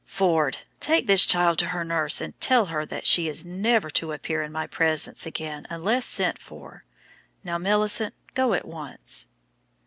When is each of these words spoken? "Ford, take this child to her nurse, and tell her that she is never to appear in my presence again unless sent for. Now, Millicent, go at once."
"Ford, 0.03 0.57
take 0.79 1.05
this 1.05 1.27
child 1.27 1.59
to 1.59 1.67
her 1.67 1.83
nurse, 1.83 2.21
and 2.21 2.33
tell 2.41 2.65
her 2.73 2.87
that 2.87 3.05
she 3.05 3.27
is 3.27 3.45
never 3.45 3.91
to 3.91 4.13
appear 4.13 4.41
in 4.41 4.51
my 4.51 4.65
presence 4.65 5.27
again 5.27 5.67
unless 5.69 6.07
sent 6.07 6.39
for. 6.39 6.85
Now, 7.43 7.59
Millicent, 7.59 8.15
go 8.33 8.53
at 8.53 8.67
once." 8.67 9.27